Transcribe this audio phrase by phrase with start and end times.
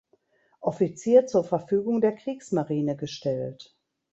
[0.61, 3.77] Offizier zur Verfügung der Kriegsmarine gestellt.